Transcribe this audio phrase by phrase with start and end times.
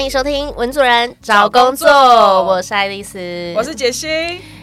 [0.00, 4.08] 欢迎收听文主人找工作，我是爱丽丝，我是杰西。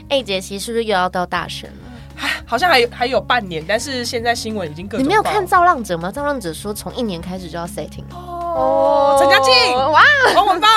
[0.10, 2.28] 哎，杰西是不是又要到大选了？
[2.44, 6.10] 好像还有还有半年，但是现在新闻已经各你没有看《造浪者》吗？
[6.12, 8.04] 《造浪者》说从一年开始就要 setting
[8.58, 10.02] 哦，陈嘉静哇，
[10.34, 10.70] 黄文芳。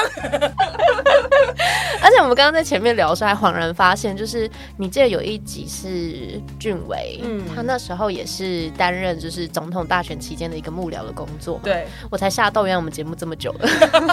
[2.03, 11.61] 而且我们刚刚在前面聊的时候，还恍然发现，就是你记得有一集是俊伟，嗯，他那时候也是担任就是总统大选期间的一个幕僚的工作。
[11.63, 13.69] 对，我才吓到，原来我们节目这么久了。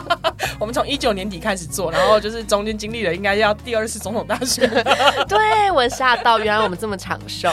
[0.60, 4.70] 我们从一九年底开始做，然后就是中间经历了应该要第二次总统大选。
[5.28, 7.50] 对我吓到，原来我们这么长寿。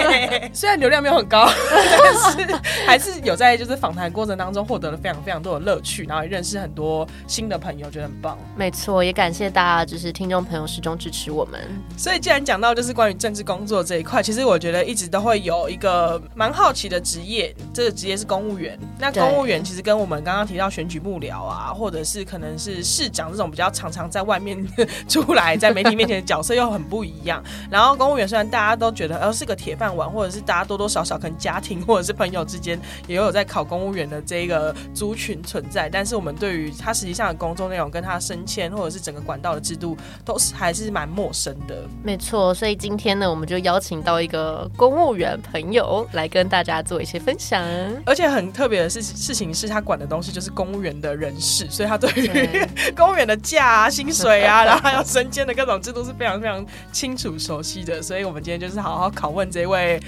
[0.52, 2.54] 虽然流量没有很高，但是
[2.86, 8.38] 还是有在就是访谈过程当中获得了非常非常多的乐趣，然后也认识很多新的朋友，觉得很棒。
[8.56, 11.60] 没错，也感谢大家，就是听众朋友始终支持我们。
[11.96, 18.78] 所以既然讲到就是关于政治工作这一块，其实我觉得一直都会有一个蛮好奇的职业，这个职业是公务员。
[18.98, 24.56] 那公务员其实跟我们刚刚提到选举幕僚啊，或者是可能是市长这种比较常常在外面
[25.08, 27.42] 出来在媒体面前的角色又很不一样。
[27.70, 41.82] 然后公务员虽然大家都觉得呃是个铁饭碗，或者是大家多多少少可能家庭或者是朋友之间也有在考公务员的这个族群存在，但是我们对于他实际上的工作内容跟他升迁或者是整个管道的制度都是还是蛮陌生的。
[42.02, 47.62] 没错，所以今天呢，我们就邀请到一个公务员朋友来跟大家做一些分享。
[48.06, 52.66] 而且很特别的事事情是他管的东西就是公务员的人事，所以他对于
[52.96, 58.02] 公务员的价啊、薪水啊，然后还有升迁的各种制度是非常非常清楚熟悉的。
[58.02, 60.00] 所以我们今天就是好好拷问这位。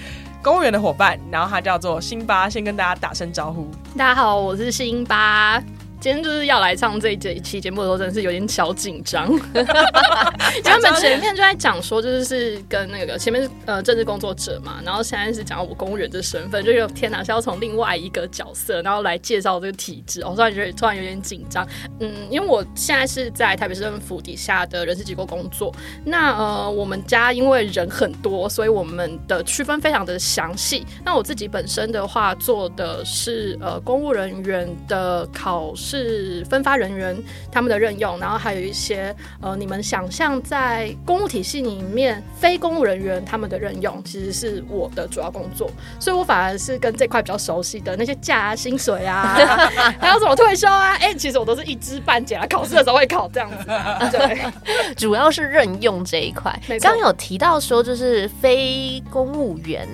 [0.42, 3.70] 公务员的伙伴，然后他叫做辛巴，先跟大家打声招呼。
[3.96, 5.62] 大家好，我是辛巴。
[6.02, 9.28] 今天就是要来上这这一期节目的时候，真的是有点小紧张。
[10.64, 20.24] 他们前面就在讲说，就是是跟那个前面是呃政治工作者嘛，然后现在是讲我公务员的身份，就有天哪是要从另外一个角色，然后来介绍这个体制。
[20.24, 21.64] 我突然觉得突然有点紧张。
[22.00, 25.72] 嗯，因为我现在是在台北市政府底下的人事机构工作。
[26.04, 30.84] 那呃，我们家因为人很多，所以我们的区分非常的详细。
[31.04, 35.91] 那我自己本身的话，做的是呃公务人员的考试。
[35.98, 37.14] 是分发人员
[37.50, 45.70] 他们的任用，然后还有一些呃，你们想象在公务体系里面非公务人员他们的任用，其实是我的主要工作，
[46.00, 49.34] 所以我反而是跟这块比较熟悉的那些假啊、薪水啊，
[50.00, 53.66] 还有什么退休啊，哎，其实我都是一知半解啊，考试的时候会考这样子，
[54.10, 56.58] 对，主要是任用这一块。
[56.80, 59.86] 刚刚有提到说，就是非公务员。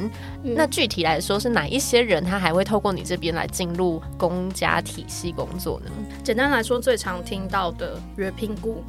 [0.43, 5.91] 那具体来说，是哪一些人他还会透过你这边来进入公家体系工作呢？
[6.23, 8.85] 简单来说，最常听到的约聘雇。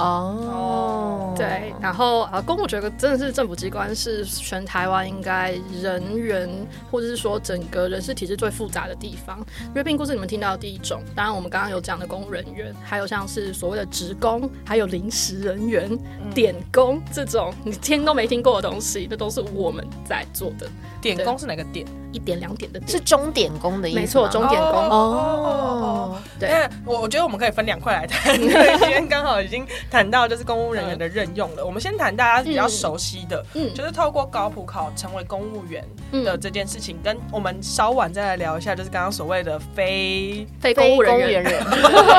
[0.00, 6.48] 哦，对，然后啊，公务觉得真的是政府机关是全台湾应该人员
[6.90, 9.38] 或者是说整个人事体制最复杂的地方。
[9.74, 15.90] 约聘故事你们听到的第一种，当然我们刚刚有讲的公务人员，还有像是所谓的职工，还有临时人员、
[16.34, 20.66] 点工这种你听都没听过的东西，那都是我们在做的。
[21.00, 21.86] 点工是哪个点？
[22.12, 24.00] 一点两点的点，是钟点工的意思。
[24.00, 24.72] 没错，钟点工。
[24.72, 26.68] 哦，对。
[26.84, 28.34] 我我觉得我们可以分两块来谈。
[28.36, 31.64] 今天刚好已经谈到就是公务人员的任用了。
[31.66, 36.96] 我们先谈大家比较熟悉的，嗯，就是透过高普考成为公务员的这件事情。
[37.02, 41.64] 跟我们稍晚再来聊一下，就是刚刚所谓的非非公务人员人，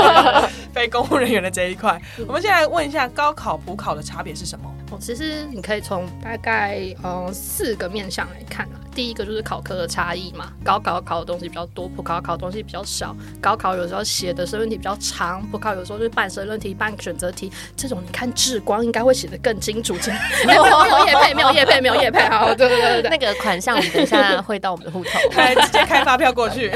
[0.73, 2.01] 非公务人员的这一块。
[2.27, 4.69] 我们先来问一下高考补考的差别是什么？
[4.91, 8.80] 哦，其实你可以从大概呃四个面向来看啊。
[8.93, 13.15] 第一个就是考科的差异嘛，高考考的东西比较多，普考考的东西比较少。
[13.41, 17.51] 高考有时候写的申论题比较长，普考有时候就是半申论题、半选择题。
[17.75, 19.93] 这种你看智光应该会写的更清楚。
[20.45, 20.65] 没有
[21.05, 22.19] 叶配，没有叶配，没有叶配。
[22.27, 26.71] 好，对对对对，那个款项你等一下会到我们的户头，开直接开发票过去。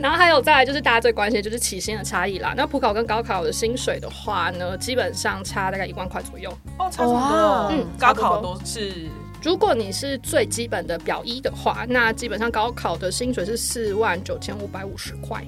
[0.00, 2.54] 然后还有再来就是大家最关心的就是起薪的差异啦。
[2.56, 6.50] 那普考跟高考的薪水的话呢，基本上差大概一万块左右。
[6.78, 7.68] 哦，差不多。
[7.70, 9.08] 嗯，高考都是。
[9.44, 15.44] 如果你是最基本的表一的话，那基本上高考的薪水是四万九千五百五十块。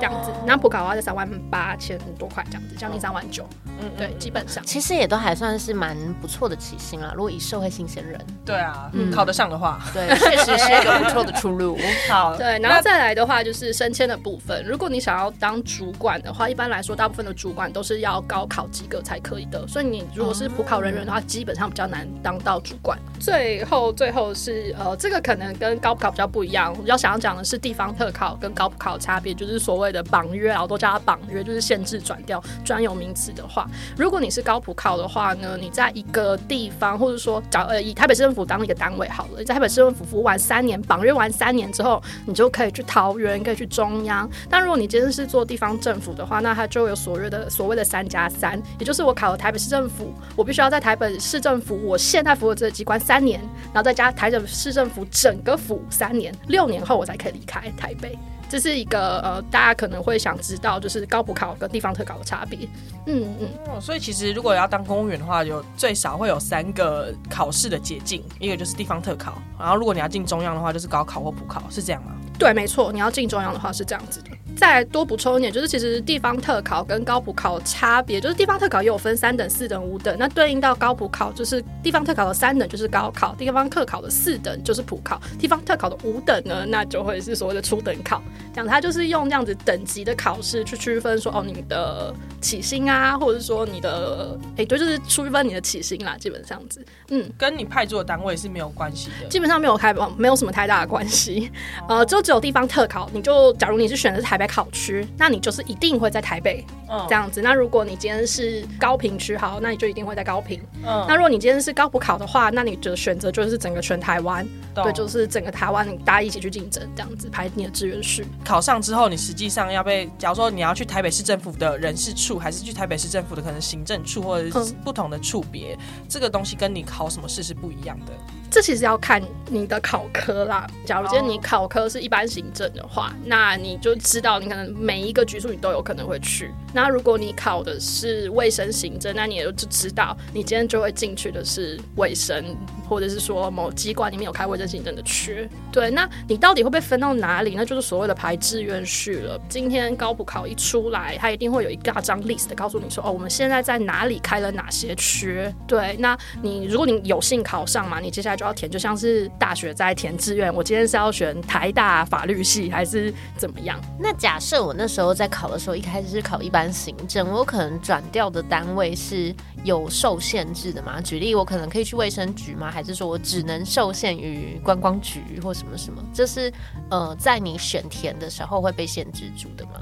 [0.00, 3.46] 这样子，那普考的话是三万八千多块，这样子将近三万九。
[3.80, 7.12] 嗯，对，基本上其实也都还算是蛮不错的起薪啦。
[7.14, 11.76] 如果以社会新鲜人，对啊，考得上的话，对，确实是一个不错的出路。
[12.08, 14.64] 好，对，然后再来的话就是升迁的部分。
[14.64, 19.66] 如果你想要当主管的话，一般来说，大部分的主管都是要高考及格才可以的。
[19.66, 22.96] 所以你如果是普考人员的话，基本上比较难当到主管。
[23.18, 26.72] 最后，最后是呃，这个可能跟高普考比较不一样。
[26.72, 29.53] 我比较想要讲的是地方特考跟高普考差别，就是。
[29.58, 44.28] 是所谓的榜约啊，我都叫它榜约，就是限制转调专有名词的话，如果你是高普考的话呢，你在一个地方，或者说找呃以台北市政府当一个单位好了，你在台北市政府服务完三年，榜约完三年之后，你就可以去桃园，可以去中央。
[44.50, 53.40] 但如果你今天是做地方政府的话，那它就有所谓的所谓的三加三，也就是我考了台北市政府，我必须要在台北市政府我现在服务这个机关三年，
[53.72, 58.18] 然后再加台北市政府整个府三年，六年后我才可以离开台北。
[58.48, 62.68] 这是一个呃，大家可能会想知道，就是高补考跟地方特考的差别。
[63.06, 63.48] 嗯嗯。
[63.66, 72.12] 哦，所以其实如果要当公务员的话，有最少会有三个考试的捷径，一个就是地方特考，然后如果你要进中央的话，就是高考或补考，是这样吗？
[72.38, 74.30] 对，没错，你要进中央的话是这样子的。
[74.56, 88.22] 再多补充一点，就是其实地方特考跟高普考差别，就是地方特考也有分三等、四等、五等，那对应到高普考，就是地方特考的三等就是高考，地方特考的四等就是普考，地方特考的五等呢，那就会是所谓的初等考。
[88.52, 101.50] 讲它就是用这样子等级的考试去区分说，哦，你的起薪啊，或者是说你的，哎，对，就是区分你的起薪啦，基本上子，嗯，跟你派驻的单位是没有关系的，基本上没有开，没有什么太大的关系，
[101.88, 104.44] 呃，就只有地方特考，你就假如你是选的是台北。
[104.54, 107.40] 考区，那你就是一定会在台北嗯这样子。
[107.40, 110.60] 那如果你今天是高平区，好，那你就一定会在高平。
[110.84, 118.24] 嗯，那如果你今天是高普考的话，那你的选择就是整个全台湾，对，就是整个台湾大家一起去竞争这样子排你的志愿序。
[118.44, 125.76] 考上之后，你实际上要被，假如说你要去台北市政府的人事处，还是去台北市政府的可能行政处或者是不同的处别，
[126.08, 128.12] 这个东西跟你考什么试是不一样的。
[128.50, 130.64] 这其实要看你的考科啦。
[130.86, 136.50] 假如今天你考科是一般行政的话，那你就知道你可能每一个局处你都有可能会去。
[136.72, 142.44] 那如果你考的是卫生行政，那你也就知道你今天就会进去的是卫生，
[142.88, 145.48] 或者是说某机关里面有开卫生行政的缺。
[145.70, 147.54] 对，那你到底会被分到哪里？
[147.54, 149.40] 那就是所谓的排志愿序了。
[149.48, 155.52] 今天高普考一出来，它一定会有一大张 list 告诉你说，哦，我们现在在哪里开了哪些缺。
[155.66, 163.80] 对，那你如果你有幸考上嘛，你接下来就要填，就像是大学在填志愿，我今天是要选台大法律系还是怎么样？
[163.98, 169.34] 那假设我那时候在考的时候，一开始是考一般行政，我可能转调的单位是
[169.64, 171.00] 有受限制的吗？
[171.00, 172.70] 举例，我可能可以去卫生局吗？
[172.70, 176.02] 还是说我只能受限于观光局或什么什么？
[176.14, 176.52] 这是
[176.90, 179.72] 呃，在你选填的时候会被限制住的吗？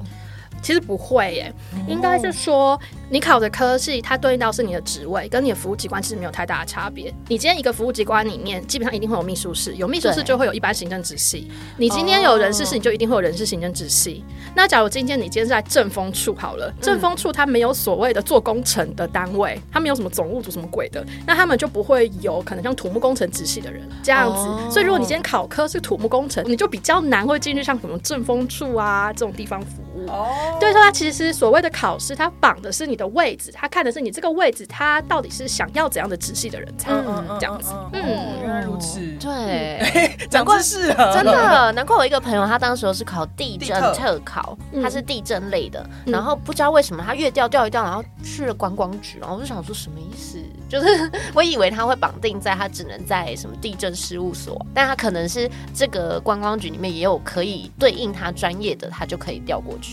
[0.62, 1.52] 其实不会耶，
[1.88, 2.78] 应该是说
[3.10, 7.12] 你考的科系，它对应到是你的职位，跟你的服务机关其实没有太大的差别。
[7.28, 11.50] 你今天一个服务机关里面，基本上一定会有秘书室，有秘书室就会有一般行政直系。
[11.76, 14.24] 你今天有人事室，你就一定会有人事行政直系。
[14.54, 24.72] 那假如今天你今天是在政风处好了，政风处它没有所谓的做工程的单位，它没有什么总务组什么鬼的，那他们就不会有可能像土木工程直系的人这样子。
[24.72, 29.91] 所以如果你今天考科是土木工程，你就比较难会进去像什么政风处啊这种地方服务。
[30.08, 30.56] 哦。
[30.60, 36.90] 对，说它其实所谓的考试，它绑的是你的位置，它看的是你这个位置，它到底是想要怎样的直系的人才
[37.38, 37.72] 这样子。
[37.92, 38.02] 嗯，
[38.42, 39.00] 原来如此。
[39.20, 39.80] 对，
[40.30, 50.38] 难怪是真的，难怪我一个朋友，他当时是考地震特考，他是地震类的，然后不知道为什么他越调调一调，然后去了观光局，然后我就想说什么意思？
[50.68, 59.91] 就是 我以为他会绑定在他只能在什么地震事务所，但他可能是这个观光局里面也有可以对应他专业的，他就可以调过去。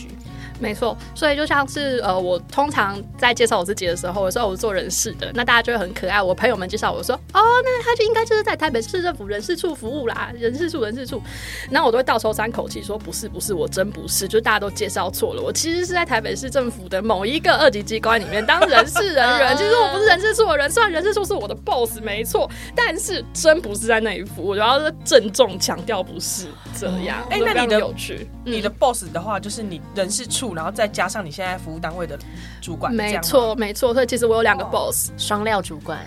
[0.60, 6.20] 没错，所以就像是呃，我通常在介绍我自己的时候，我说我是做人事的，那大家就会很可爱。
[6.20, 11.22] 我朋友们介绍我说，哦，那他就应该就是在台北市政府人事处服务啦， 人事处人事处。
[11.70, 15.40] 那我都会倒抽三口气说，不是不是，我真不是，就大家都介绍错了。
[15.40, 19.56] 我其实是在台北市政府的某一个二级机关里面当人事人员。
[19.56, 24.54] 其实我不是人事处的人，虽然人事处是我的 boss 没错，但是真不是在那一服务。
[24.54, 26.48] 主要是郑重强调不是
[26.78, 27.26] 这样。
[27.30, 30.49] 哎，那你的有趣，你的 boss 的话就是你人事处。
[30.54, 32.18] 然后再加上你现在服务单位的
[32.60, 35.98] 主管，没错没错，所以其实我有两个 boss，双料主管，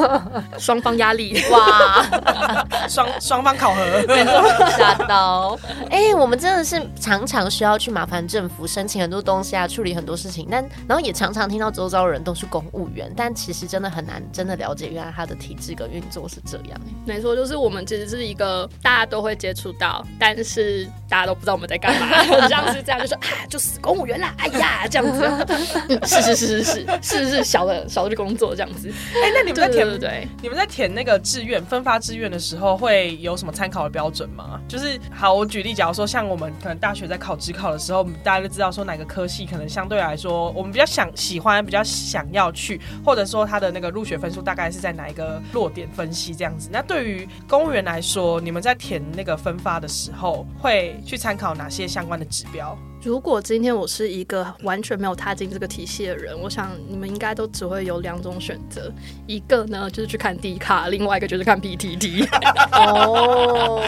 [0.58, 2.06] 双方压力哇，
[2.88, 5.58] 双双方考核， 没错，吓到。
[5.90, 16.80] 哎，我们真的是常常需要去麻烦政府申请很多东西啊，处理很多事情，但然后也常常听到周遭人都是公务员，但其实真的很难真的了解原来他的体制跟运作是这样。
[17.06, 25.22] 没错，就是我们其实是一个大家都会接触到，但是大家都不知道我们在干嘛，像是这样，就说啊，就公务员啦，哎呀，这样子，
[26.06, 28.92] 是是是是是是是小的小的去工作这样子。
[29.22, 30.28] 哎，那你们在填对对？
[30.42, 34.60] 你们在填那个志愿分发志愿的时候，会有什么参考的标准吗？
[34.68, 46.68] 就是好，我举例，假如说像我们可能大学在考职考的时候，大家都知道说哪个科系可能相对来说我们比较想喜欢，比较想要去，或者说他的那个入学分数大概是在哪一个落点分析这样子。
[46.72, 52.76] 那对于公务员来说，你们在填那个分发的时候，会去参考哪些相关的指标？
[53.02, 58.92] 如果今天我是一个完全没有踏进这个体系的人，我想你们应该都只会有两种选择，
[59.26, 62.28] 一个呢就是去看 D 卡，另外一个就是看 PTT。
[62.72, 63.82] 哦，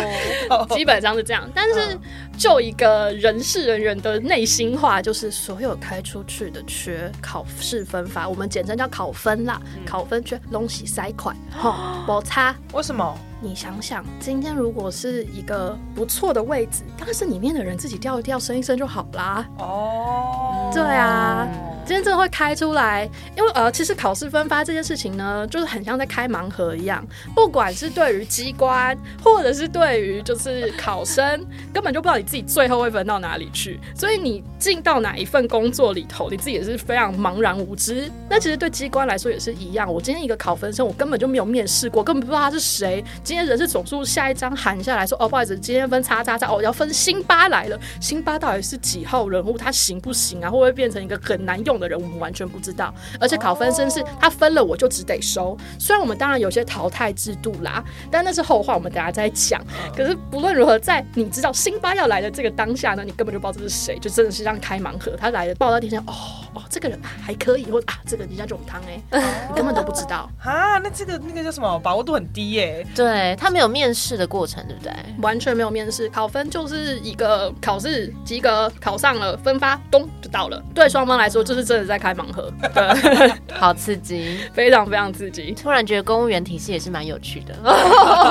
[0.70, 1.48] 基本上是这样。
[1.54, 1.98] 但是
[2.38, 12.54] 就一个人事人员的内心话，就是所有开出去的缺考试分发，我们简称叫考分啦，考分缺东西塞款，哈，摩擦。
[12.72, 13.16] 为什么？
[13.42, 19.46] 你想想，今天如果是一个不错的位置，当然是里面的人自己调一调，升一升就好啦。
[19.58, 21.48] 哦，对啊。
[21.86, 27.04] 今天真的会开出来，因为呃，其实考试分发这件事情呢，就是很像在开盲盒一样。
[27.34, 33.80] 不管是对于机关，或者是对于就是考生，根本就不知道你自己最后会分到哪里去。
[33.96, 38.08] 所以你进到哪一份工作里头，你自己也是非常茫然无知。
[38.28, 39.92] 那其实对机关来说也是一样。
[39.92, 43.02] 我今天一个考分生，我根本就没有面试过，根本不知道他是谁。
[43.30, 47.78] 今天人事总数下一张喊下来说，哦，不好意思，今天分叉叉叉，哦，要分辛巴来了。
[48.00, 49.56] 辛巴到底是几号人物？
[49.56, 50.50] 他行不行啊？
[50.50, 51.78] 会不会变成一个很难用？
[51.78, 55.56] 的人我们完全不知道，而且考分生是他分了我就只得收。
[55.78, 59.64] 虽然我们当然有些淘汰制度啦，但那是后话，我们等下再讲。
[59.96, 65.12] 可是不论如何，在你知道辛巴要来的这个当下呢，你根本就不知道这是谁，就真的是像开盲盒。
[65.16, 66.12] 他来了报到天上哦
[66.54, 69.00] 哦，这个人还可以，或啊这个人家就很汤哎，
[69.48, 70.78] 你根本都不知道啊。
[70.78, 71.78] 那这个那个叫什么？
[71.78, 72.86] 把握度很低耶。
[72.94, 74.92] 对他没有面试的过程，对不对？
[75.22, 80.62] 完全没有面试，考分就是一个考试及格，考上了分发，咚就到了。
[80.74, 81.60] 对双方来说，就是。
[81.70, 85.52] 真的在开盲盒，对， 好刺激，非常非常刺激。
[85.52, 87.54] 突然觉得公务员体系也是蛮有趣的，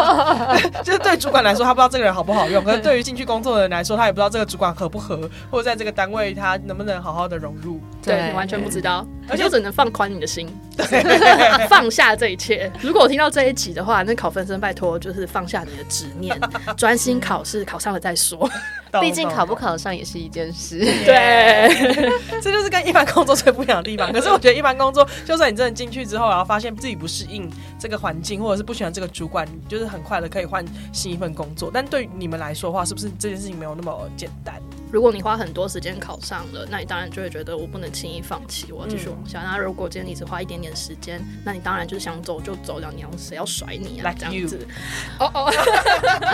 [0.84, 7.80] 就是对主管来说，他不知道这个人好不好用；，可是对于进去工作的人来说，他也不知道这个主管合不合，或者在这个单位他能不能好好的融入。
[8.16, 10.48] 对你完全不知道，而且只能放宽你的心，
[11.70, 12.72] 放下这一切。
[12.82, 16.40] 如果我听到这一集的话，那考分生拜托就是放下你的执念，
[16.78, 18.50] 专心考试，考上了再说。
[19.00, 20.80] 毕竟考不考上也是一件事。
[20.80, 21.70] 对，
[22.42, 24.12] 这就是跟一般工作最不一样的地方。
[24.12, 31.70] 可是我觉得一般工作，就算你真的进去之后，然后发现自己不适应这个环境，或者是不喜欢这个主管，就是很快的可以换新一份工作。
[31.72, 34.56] 但对你们来说的话，是不是这件事情没有那么简单？
[34.92, 39.40] 如果你花很多时间考上了，那你当然就会觉得我不能轻易放弃，我要继续往下。
[39.44, 44.12] 那如果今天你只花一点点时间，那你当然就是想走就走，两年谁要甩你啊？
[44.18, 44.68] 这样子。
[45.20, 45.30] 哦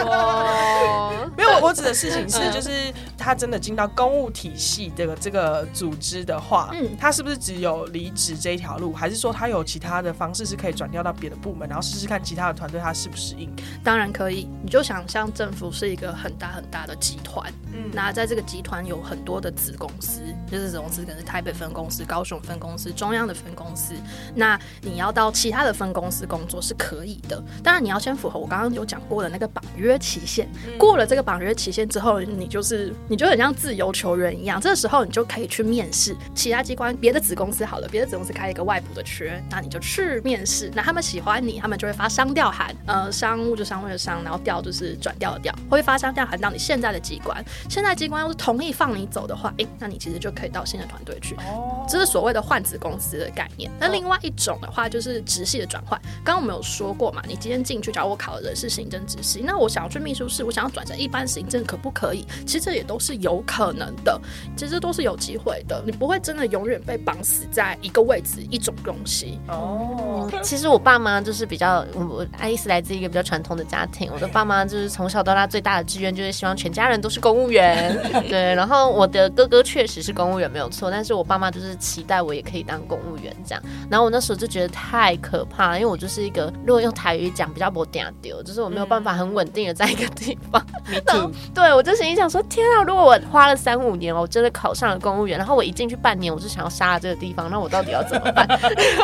[0.07, 13.53] 哦，没有，我指的事情是，就是他真的进到公务体系的这个组织的话，嗯，他是不是只有离职这一条路，还是说他有其他的方式是可以转调到别的部门，然后试试看其他的团队他适不适应？
[13.83, 18.45] 当然可以，你就想象政府是一个很大很大的集团，嗯，那在这个。
[18.45, 23.95] 集团有很多的子公司，就是子公司可能是台北分公司、高雄分公司、中央的分公司。
[24.33, 30.47] 那你要到其他的分公司工作是可以的，当然你要先符合我刚刚有讲过的那个绑约期限。
[30.77, 37.65] 过了这个绑约期限之后，你就是你就很像自由球员一样，这个时候你就可以去面试其他机关、别的子公司。
[37.65, 40.71] 好了，别的子公司开一个外部的缺，那你就去面试。
[40.73, 47.43] 那他们喜欢你，他们就会发商调函，呃，商务就商务的商，然后调就是转调的调，会发商调函到你现在的机关。
[47.69, 48.35] 现在机关要是。
[48.35, 51.33] 同意放你走的话，哎，那你其实就可以到新的团队去。
[51.35, 53.71] 哦，这是所谓的换子公司的概念。
[53.79, 55.99] 那另外一种的话，就是直系的转换。
[56.23, 62.25] 刚刚我们有说过嘛，你今天进去，假如我考的人是行政直系，那我想要去秘书室，我想要转成一般行政，可不可以？
[62.45, 64.19] 其实这也都是有可能的，
[64.55, 65.81] 其实都是有机会的。
[65.85, 69.39] 你不会真的永远被绑死在一个位置、一种东西。
[69.47, 77.95] 哦，其实我爸妈就是比较，我爱丽丝来自一个比较传统的家庭，我的爸妈就是从小到大最大的志愿就是希望全家人都是公务员。
[78.29, 83.63] 对，然后我的哥哥确实是公务员没有错，但是我爸妈就是期待我也可以当公务员这样。
[83.95, 90.61] 然后我那时候就觉得太可怕了，因为我就是一个如果用台语讲比较不嗲丢，就是我没有办法很稳定的在一个地方。
[91.55, 98.45] 对，我就心想说，天啊，如果我花了三五年，我真的考上了公务员，然后我一进去半年，我就想要杀了这个地方，那我到底要怎么办？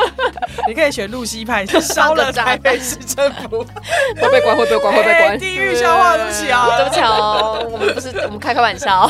[0.67, 3.63] 你可以选露西派，烧了台北市政府，
[4.19, 5.39] 会被关，会被关，会被关。
[5.39, 9.09] 地狱笑话，对不起啊，对不起哦，我们不是，我们开开玩笑。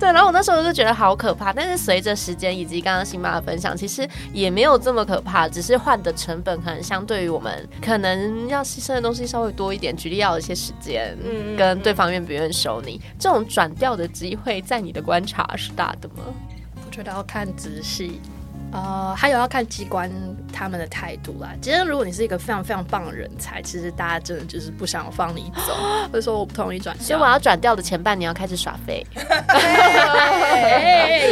[0.00, 9.96] 对，然后我那时候就觉得好可怕，但是随着时间以及刚刚新妈的分享，其实也没有这么可怕，只是换的成本可能相对于我们可能要牺牲的东西稍微多一点。
[9.96, 16.24] 举例要一些时间，嗯，跟对方愿不愿意收你，这种转调的机会，在你的观察是大的吗？
[16.86, 18.20] 我觉得要看仔细。
[18.72, 20.10] 呃，还有要看机关
[20.52, 21.50] 他们的态度啦。
[21.60, 25.74] 今天如果你是一个非常非常棒的人才，其实大家真的就是不想放你走，
[26.12, 29.06] 或者说我不同意转所以我要转掉的前半年要开始耍废。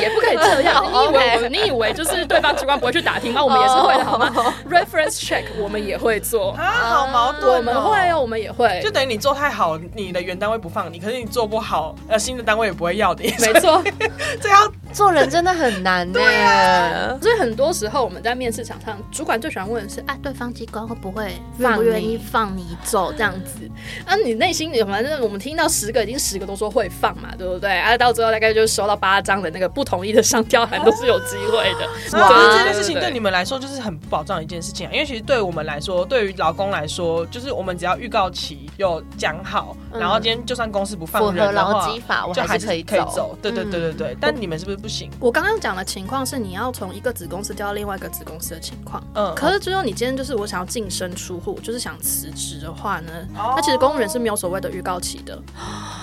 [0.01, 0.85] 也不可以这样。
[0.85, 3.45] 你以为 你以为就是对方机关不会去打听吗？
[3.45, 4.33] 我们也是会的，好吗？
[4.71, 7.57] Reference check 我们也会做啊，好矛盾。
[7.57, 8.81] 我们会哦，我们也会。
[8.83, 13.35] 就等于你做太好，你的原单位不放你，可是你做不好，呃，新的单位也不会要你。
[13.41, 13.83] 没错，
[14.41, 16.07] 这样做人真的很难。
[16.11, 23.13] 对啊， 所以很多时候我们在面试场上，主管最喜欢问的是：啊，对方机关会不会愿不愿意放你走？
[23.13, 23.71] 这样子。
[24.07, 27.71] 啊，你内心里反正我们听到十个，已经十个都说会放嘛，对不对？
[27.79, 31.87] 啊，到最后大概就收到八张的那个不同意的上吊函，都是有机会的。
[32.11, 41.91] 可是这件事情对你们来说就是很不保障的一件事情啊，因为其实对我们来说，对于劳工来说，就是我们只要预告期有讲好，然后今天就算公司不放人的话，
[42.33, 43.37] 就还是可以可以走。
[43.43, 44.17] 对对对对对。
[44.21, 45.11] 但你们是不是不行？
[45.19, 49.03] 我刚刚讲的情况是你要从一个子公司调到另外一个子公司的情况。
[49.15, 49.35] 嗯。
[49.35, 55.37] 可是只有你今天就是我想要净身出户，就是想辞职的话呢，那其实公务员是没有所谓的预告期的。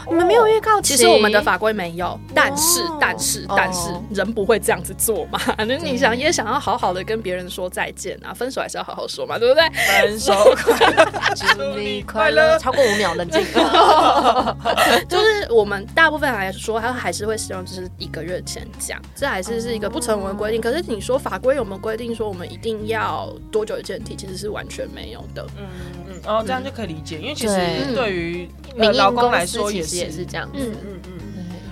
[0.09, 0.97] 你们没有预告期？
[0.97, 5.39] 其实我们的法规没有，但是但是但是人不会这样子做嘛？
[5.57, 9.63] 那你想也想要好好的跟别人说再见啊，分手还是要好好说嘛，对不对？
[10.01, 12.57] 分手快乐，祝你快乐。
[12.59, 13.41] 超过五秒冷静。
[15.07, 20.61] 就是我们大部分来说，他还是会希望就是一个月前讲，这还是是一个不成文的规定。
[20.61, 24.15] 可是你说法规有没有规定说我们一定要多久的见体？
[24.15, 25.45] 其实是完全没有的。
[25.57, 25.67] 嗯
[26.09, 27.55] 嗯，然后这样就可以理解，因为其实
[27.95, 28.49] 对于
[28.93, 30.49] 劳工来说也是也是这样。
[30.53, 31.12] 嗯嗯嗯。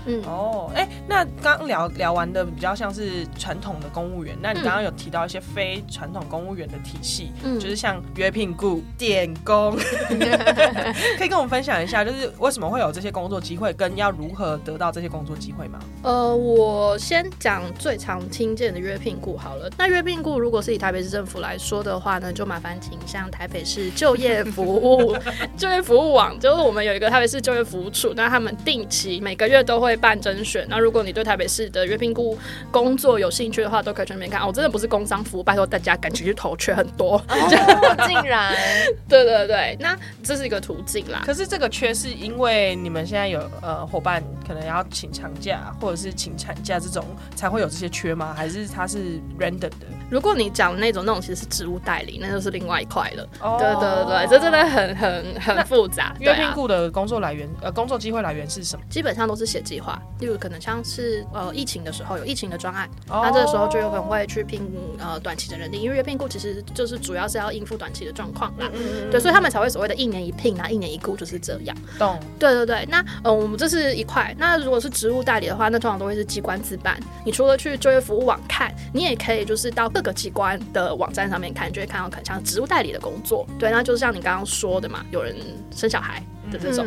[0.05, 9.77] 嗯哦，哎，那刚聊聊完的比较像是传统的公务员，那你刚刚有提到一些非传统公务员的体系，嗯，就是像约聘雇、点工，
[11.17, 15.79] 可以跟我们分享一下，就是为什么会有这些工作机会，跟要如何得到这些工作机会吗？
[16.01, 19.69] 呃，我先讲最常听见的约聘雇好了。
[19.77, 25.15] 那约聘雇如果是以台北市政府来说的话呢，就麻烦请向台北市就业服务
[25.55, 29.90] 就业服务网，就是我们有一个台北市就业服务处，那他们定期每个月都会。
[29.91, 32.37] 会办甄选，那如果你对台北市的约聘雇
[32.71, 34.45] 工作有兴趣的话，都可以去那边看。
[34.47, 37.21] 我真的不是工商服务，拜托大家赶紧去投，缺很多。
[38.07, 38.53] 竟然，
[39.09, 41.23] 对对对，那这是一个途径啦。
[41.25, 47.05] 可是这个缺是因为你们现在有呃伙伴可能要请长假或者是请产假这种
[47.35, 48.33] 才会有这些缺吗？
[48.33, 49.87] 还是它是 random 的？
[50.09, 53.27] 如果你讲那种那种其实是职务代理，那就是另外一块了。
[53.59, 56.15] 对对对，这真的很很很复杂。
[56.19, 58.85] 约聘雇的工作来源呃工作机会来源是什么？
[58.89, 64.61] 基本上都是写计划，例如可能像是呃疫情的时候有疫情的专案，那这个时候就有可能会去聘
[64.99, 68.69] 呃短期的人力，因为月聘雇其实就是主要是要应付短期的状况啦。
[69.09, 71.75] 对，所以他们才会所谓的一年一聘啊，一年一雇就是这样。
[71.97, 72.19] 懂。
[72.37, 74.33] 对对对，那呃我们这是一块。
[74.37, 76.99] 那如果是职务代理的话，那通常都会是机关自办。
[77.25, 83.47] 你除了去就业服务网看，你也可以就是到各个机关的网站上面看，就会看到可能像职务代理的工作。
[83.57, 85.35] 对，那就是像你刚刚说的嘛，有人
[85.75, 86.23] 生小孩。
[86.51, 86.85] 的这种，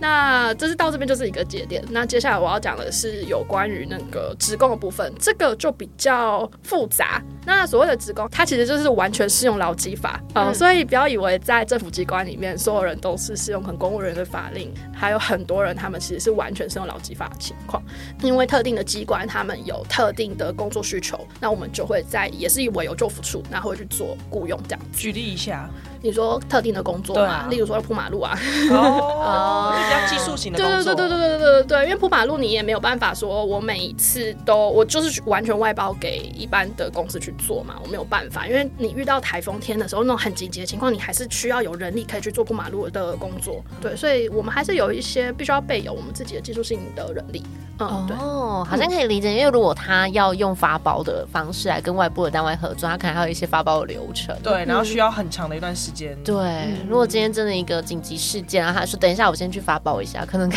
[0.00, 1.82] 那这是到这边就是一个节点。
[1.90, 7.22] 那接下来我要讲的是有关于那个职工的部分，这个就比较复杂。
[7.46, 17.80] 那所谓的职工，它其实就是完全适用劳基法啊，所以不要以为在政府机关里面所有人都是适用很公务员的法令，还有很多人他们其实是完全适用劳基法的情况。
[18.22, 24.80] 因为特定的机关他们有特定的工作需求，那我们就会在也是以委由就服处，然后去做雇佣这样。
[24.92, 25.70] 举例一下。
[26.06, 28.38] 你说特定的工作嘛，例如说铺马路啊，
[28.70, 30.94] 哦， 比较技术型的工作。
[30.94, 43.62] 对对对对对对对对，因为铺马路你也没有办法说，我每一次都我就是完全外包给一般的公司去做嘛，我没有办法，因为你遇到台风天的时候那种很紧急的情况，你还是需要有人力可以去做铺马路的工作。
[43.80, 47.42] 对，所以我们还是有一些必须要备有我们自己的技术性的人力。
[47.78, 54.34] 嗯，对，哦，好像可以理解，因为如果他要用发包的方式来跟外部的单位合作，他可能还有一些发包的流程。
[54.42, 56.16] 对，然后需要很长的一段时间。
[56.22, 60.50] 对，如果今天真的一个紧急事件，然后他说等一下我先去发包一下，可能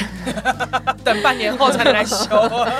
[1.03, 2.27] 等半年后才能来修，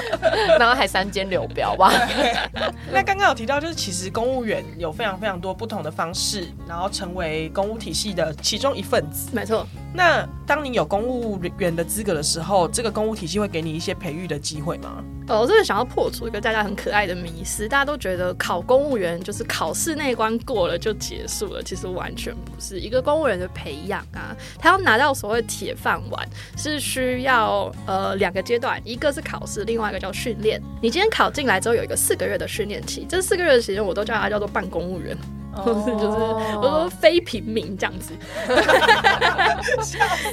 [0.59, 1.91] 然后还三间流标吧。
[2.91, 9.29] 那刚刚有提到，就是其实公务员有非常非常多不同的方式，然后成为公务体系的其中一份子。
[9.31, 9.65] 没错。
[9.93, 15.04] 那当你有公务员的资格的时候，这个公务体系会给你一些培育的机会吗？
[15.28, 22.80] 呃，我真的想要破除一个大家很可爱的迷思，大家都觉得考公务员就是考试那一关过了就结束了，其实完全不是。
[22.80, 30.62] 一个公务员的培养啊，他要拿到所谓铁饭碗，是需要呃两个阶段，一个是考试，另外一个叫训练。
[30.82, 35.17] 你今天考进来之后有一个四个月的训练期，这四个月的时间我都叫它叫做半公务员。
[35.53, 36.17] 或是就是
[36.57, 38.13] 我说非平民这样子，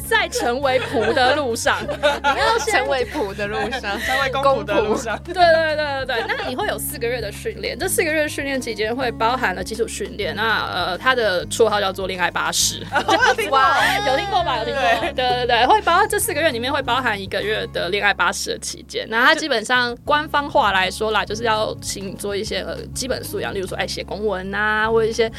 [0.08, 5.18] 在成为仆的路上， 你要成为仆的路上，成为公仆的路上。
[5.24, 12.84] 对对对对对，那你会有四个月的训练，这四个月训练期间会包含了基础训练，那呃，他的绰号叫做“恋爱巴士
[13.50, 13.76] ”，哇，
[14.06, 14.58] 有听过吧？
[14.58, 14.82] 有听过？
[15.14, 25.30] 对对对，会包这四个月里面会包含一个月的恋爱巴士的期间，那他基本上官方话来说啦，就是要请你做一些呃基本素养，例如说爱写公文啊，或者一些。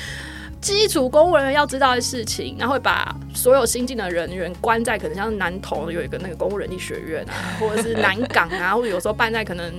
[0.59, 9.71] 基础公务人员要知道的事情，然后会把所有新进的人员关在可能像南投有一个那个公务人力学院啊，或者是南港啊，或者有时候办在可能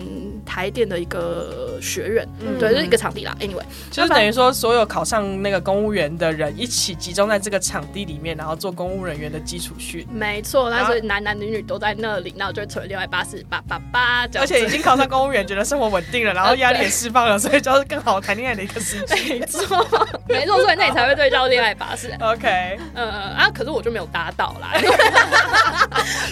[0.48, 2.26] 台电的一个学院，
[2.58, 3.36] 对，就是一个场地啦。
[3.38, 10.06] Anyway，就是等于说所有考上那个公务员的人一起集中在这个场地里面，然后做公务人员的基础训。
[10.10, 19.34] 没错，那所以男男女女都在那里，那我就成为另外八十八八八，而且已经考上公务员，觉得生活稳定了，然后压力也释放了，所以就是更好谈恋爱的一个时机。
[19.34, 19.86] 没错，
[20.26, 20.56] 没错。
[20.62, 24.72] 所以那你才会对焦恋爱巴士， OK，嗯啊，可是我就没有搭到啦。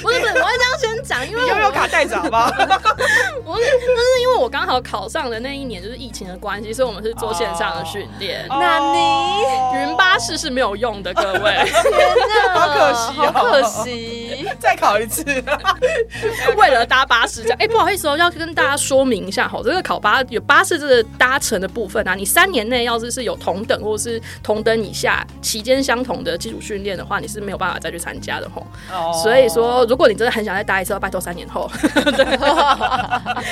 [0.02, 2.46] 不是不是，我会这样先讲，因为悠悠卡带着好不好？
[3.44, 3.64] 我是，
[4.06, 8.46] 那是因为我刚好考上的那一年就是疫情的关系，所以我们是做线上的训练。
[8.48, 15.24] 那你云巴士是没有用的，各位， 天哪，好可惜，好可惜， 再考一次，
[16.56, 17.58] 为了搭巴士这样。
[17.58, 28.64] 哎，不好意思哦，要跟大家说明一下，好，这个考巴有巴士这个搭乘的部分啊，你三年内要是是有同等或者是同等以下期间相同的基础训练的话，你是没有办法再去参加的吼。
[28.92, 29.12] 哦。
[29.22, 31.68] 所以说，如果你真的很想再搭一次，要拜托三年后，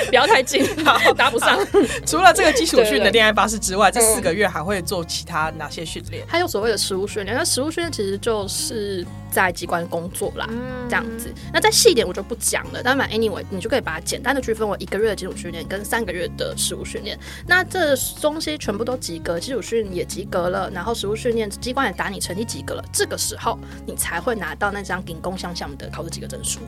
[0.09, 0.65] 不要太近，
[1.17, 1.59] 搭不上。
[2.07, 6.25] 除了这个基础训的恋爱巴士之外，这四个月还会做其他哪些训练？
[6.29, 7.37] 还有所谓的实务训练。
[7.37, 9.05] 那实务训练其实就是
[9.35, 10.49] 在机关工作啦，
[10.89, 11.29] 这样子。
[11.53, 12.81] 那再细一点我就不讲了。
[12.85, 17.19] 但反正 anyway，你就可以把它简单的区分为一个月的基础训练跟三个月的实务训练。
[17.49, 20.71] 那这东西全部都及格，基础训也及格了。
[20.71, 26.61] 然后实务训练机关也打你成绩及格了，这个时候你才会拿到那张顶工项项目的考试及格证书。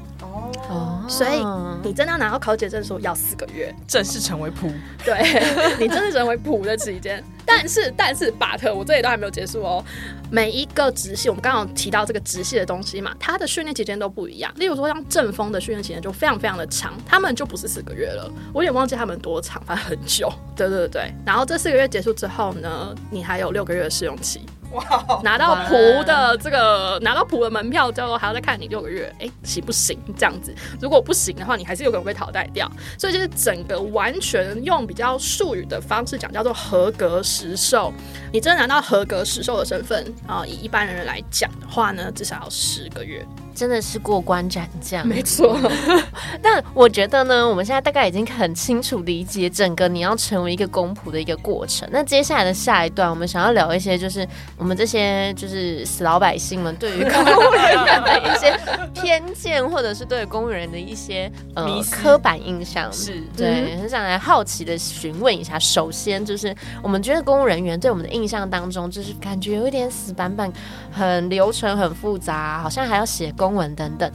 [0.69, 1.45] 哦，所以
[1.87, 4.69] 你真的要拿到考级证书要四个月，正式成为普。
[5.05, 5.15] 对
[5.79, 9.85] 你正式成为普的期间，但是但是 but 我这里都还没有结束哦。
[10.31, 14.53] 每一个直系，我们刚刚提到这个直系的东西嘛，它的训练期间都不一样。
[14.57, 20.33] 例如说像阵风的训练期间就非常非常的长，他们就不是四个月了，我也忘记他们多长，反正很久。
[20.57, 24.41] 对对对，然后这四个月结束之后呢，你还有六个月的试用期。
[24.73, 25.21] 哇！
[25.23, 25.75] 拿到普
[26.05, 29.99] 的这个拿到普的门票之后，还要再看你六个月，哎，行不行？
[30.17, 32.71] 这样子，如果不行的话，你还是有可能被淘汰掉。
[32.99, 37.93] 所以就是整个完全用比较术语的方式讲，叫做合格实售。
[38.33, 43.27] 你真的拿到合格实售的身份啊，以一般人来讲的话呢，至少要十个月。
[43.57, 45.59] 真的是过关斩将，没错。
[46.43, 51.89] 但我觉得呢，我们现在大概已经很清楚理解整个你要成为一个公仆的一个过程。
[51.91, 58.55] 那接下来的下一段，我们想要聊一些，就是我们这些就是死老百姓们对于公务人员的一些
[58.93, 62.93] 偏见，或者是对公务人员的一些呃刻板印象。
[62.93, 65.59] 是对，很想来好奇的询问一下。
[65.59, 70.53] 首先就是我们觉得公务人员对我们的印象当中，就是感觉有一点死板板，
[70.93, 73.46] 很流程很复杂，好像还要写公。
[73.47, 74.11] 公文等等，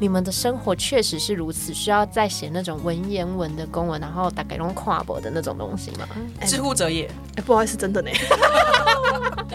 [0.00, 6.06] 你们的生活确实是如此，需要再写那种文言文的公文，然后大概用跨博的那种东西吗？
[6.46, 8.10] 知乎者也，哎，不好意思，真的呢。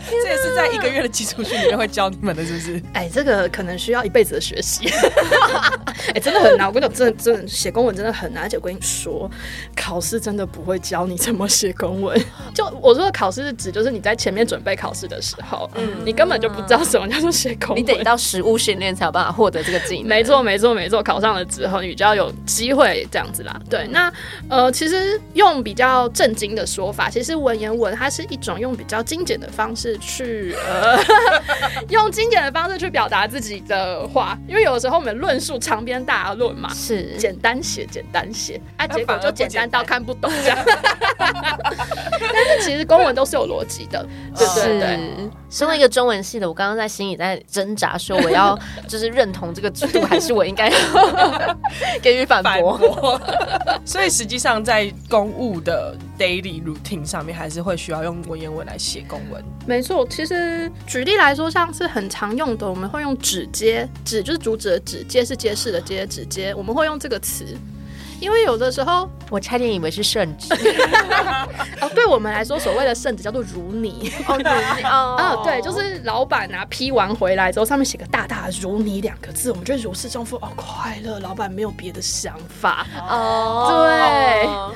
[0.06, 2.84] 这也是在一个月的基础训里面会教你们的，是不是？
[2.94, 4.88] 哎，这个可能需要一辈子的学习。
[6.14, 6.68] 哎，真的很难。
[6.68, 8.44] 我跟你讲，真的真的写公文真的很难。
[8.44, 9.30] 而且我跟你说，
[9.76, 12.20] 考试真的不会教你怎么写公文。
[12.54, 17.80] 就我说的考试是指，就是你在前面准备考试的时候，嗯，你根本就不知道什么叫做写公文。
[17.80, 20.08] 你得到实物训练才有办法获得这个技能。
[20.08, 21.04] 没错，没错，没错。
[21.04, 23.60] 考上了之后，你比较有机会这样子啦。
[23.70, 24.12] 对，那
[24.50, 29.98] 呃，其实用比较正经的说法，其实文言文它是一种用比较精简的方式。
[29.98, 30.98] 去呃，
[31.90, 40.58] 用精简的方式去表达自己的话，因为有的时候我们论述长篇大论嘛，是简单写，简单写，啊，结果就简单到看不懂这样。
[41.20, 44.06] 但是其实公文都是有逻辑的，
[44.38, 45.00] 对对对。
[45.50, 50.72] 身为一个中文系的，我刚刚在心里在挣扎，说我要就是认同这个制度，还是我应该
[52.02, 52.80] 给予反驳？
[53.86, 59.44] 所以实际上在公务的 daily routine 上面，还是会需要用文言文来写公文。
[59.68, 67.46] 没错，其实举例来说，像是很常用的，我们会用“指接”，“指”就是主旨的“指”，“接”是揭示的“接”，“指接”我们会用这个词。
[68.24, 70.48] 因为有的时候我差点以为是圣旨。
[71.82, 74.12] 哦，对我们来说，所谓的圣旨叫做如你。
[74.28, 74.40] 哦，
[74.86, 83.86] 哦，啊，对，就是老板啊批完回来之后，上面写个大大的“如你”两个字，我们就如释重负，哦，快乐，老板没有别的想法，哦，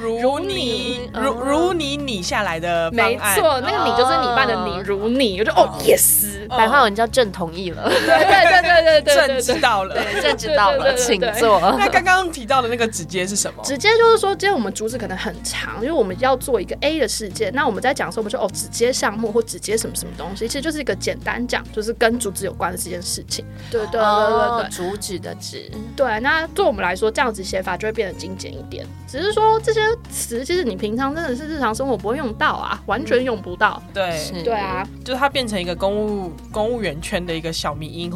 [0.02, 1.10] 对，如你。
[1.14, 9.96] 如如你拟下来的，没错，那个你就是你办的你如你，我就哦，yes，白话文叫朕同意了， 对对对对对对朕知道了。
[9.96, 11.40] 对，朕知道了，对对对请对对。
[11.40, 11.60] 坐。
[11.80, 13.64] 那刚刚提到的那个直接是什么？
[13.64, 17.54] 直接就是说，今天我们主旨可能很长，因为我们要做一个 A 的事件。
[17.54, 23.46] 那我们在讲的时候，我们就哦，只接项目或只接什么什么东西，其实就是一个简单讲，就是跟主旨有关的这件事情。
[23.70, 26.20] 对对对对哦对主旨的旨，对。
[26.20, 28.86] 那对我们来说，这样子写法就会变得精简一点。
[29.08, 33.82] 只是说这些词，其实你平常真的是日常生活不会用到啊，完全用不到。
[33.94, 38.12] 对，是对啊，就是它变成一个公务公务员圈的一个小迷音，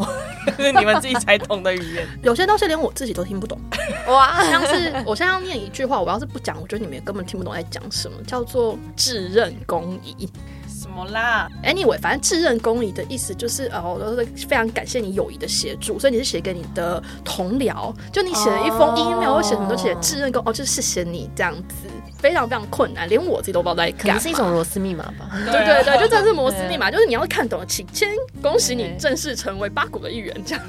[0.57, 2.05] 就是你们自己才懂的语言。
[2.23, 3.59] 有些东西连我自己都听不懂。
[4.07, 10.25] 哇，像是我现在要念一句话，我要是不讲，我觉得你们也根本听不懂在讲什么，叫做智任公仪。
[10.69, 24.03] 什么啦？Anyway，反正智任公仪的意思就是，哦，都是非常感谢你友谊的协助，所以你是写给你的同僚，就你写了一封哦 email，或写什么都写智任公，哦，就是谢谢你这样子，非常非常困难，连我自己都不知道在干嘛。
[24.03, 25.29] 可能是一种螺丝密码吧。
[25.51, 28.07] 对对对，就真的是螺丝密码，就是你要看懂了，请先
[28.41, 30.63] 恭喜你正式成为八股的一员，这样。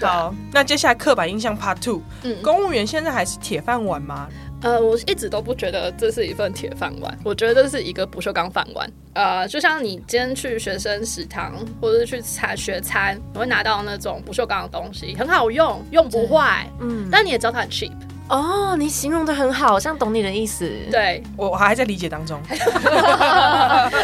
[0.00, 4.28] 好，那接下来刻板印象 Part Two，嗯公务员现在还是铁饭碗吗？
[4.62, 8.90] 呃，我一直都不觉得这是一份铁饭碗，我觉得这是一个不锈钢饭碗。
[9.12, 17.92] 呃，就像你今天去学生食堂或者是去餐学餐，你会拿到那种不锈钢的东西，很好用，用不坏，嗯，但你也知道它很 cheap。
[18.28, 22.40] 哦，你形容的很好，好像懂你的意思。，对，我我还在理解当中。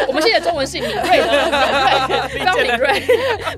[0.07, 3.03] 我们现在中文是敏锐的，非常 敏锐，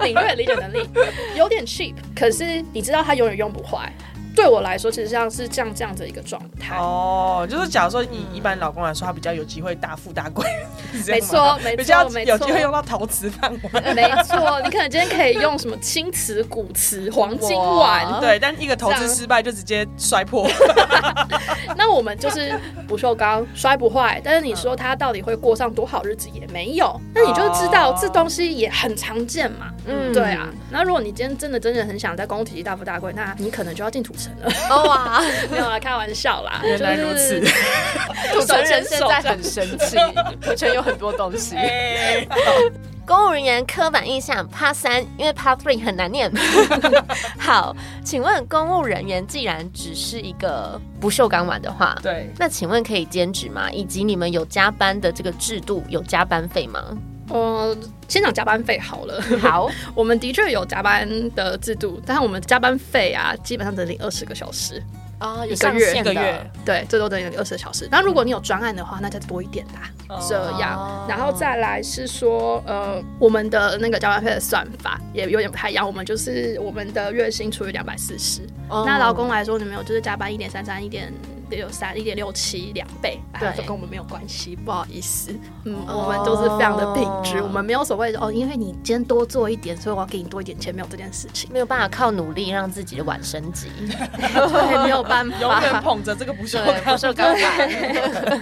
[0.02, 0.90] 敏锐的理解能力，
[1.36, 3.92] 有点 cheap，可是你知道它永远用不坏。
[4.36, 6.76] 对我来说，其实像是这样这样的一个状态。
[6.78, 10.46] 哦，就是假如说以一般老公来说，他比较有机会大富大贵，
[11.08, 13.96] 没错没错比较有机会用到陶瓷饭碗。
[13.96, 20.48] 没错，你可能今天可以用什么青瓷、古瓷、黄金碗，对，但一个投资失败就直接摔破。
[21.78, 29.72] 那我们就是不锈钢摔不坏，但是你说它到底会过上多好日子也没有，那你就知道哦这东西也很常见嘛。
[29.86, 30.48] 嗯对啊。
[30.72, 34.14] 那如果你今天真的真的很想在公共体系大富大贵，那你可能就要进土
[34.70, 36.62] 哦哇， 没有啊，开玩笑啦。
[36.66, 37.54] 原来如此就是
[38.34, 39.98] 土城人现在手很生气，
[40.42, 41.56] 土城有很多东西。
[41.56, 42.28] 哎
[43.06, 46.32] 公务人员刻板印象 Part 三，因为 Part Three 很难念。
[47.38, 53.70] 好，请问公务人员既然只是一个不锈钢碗的话，对，那请问可以兼职吗？
[53.72, 56.80] 以及你们有加班的这个制度，有加班费吗？
[57.30, 57.76] 呃，
[58.08, 59.22] 先讲加班费好了。
[59.40, 64.82] 好， 我们的确有加班的制度，但是我们加班费啊，基本上只领二十个小时。
[65.20, 67.88] 啊，有一个月上限一个月对，最多等于二十个小时。
[67.90, 70.20] 那如果你有专案的话，那再多一点啦。
[70.28, 78.42] 这样哦，然后再来是说，呃，我们的那个加班费的算法也有点不太一样，我们就是我们的月薪除以两百四十。
[78.68, 81.14] 哦那劳工来说，你们有就是加班一点三三、一点
[81.56, 85.34] 六三、一点六七两倍，对跟我们没有关系，不好意思。
[85.66, 95.82] 嗯，我们都是非常的品质，我们没有所谓的哦，因为你今天多做一点，所以我要给你多一点钱，没有这件事情，没有办法靠努力让自己的碗升级，对，没有办永远法。
[95.82, 96.98] 捧着这个不锈对，不钢。
[96.98, 98.42] 锈钢碗。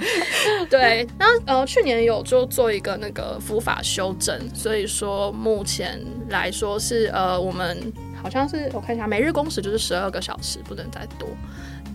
[0.70, 11.28] 对，那呃，去年有就做一个那个服法修正，所以说目前来说是呃，我们好像是我看一下，每日工时就是十二个小时，不能再多。